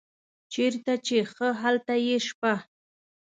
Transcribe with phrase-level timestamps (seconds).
[0.53, 2.53] چیرته چې ښه هلته یې شپه.